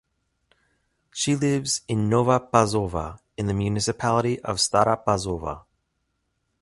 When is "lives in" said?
1.35-2.09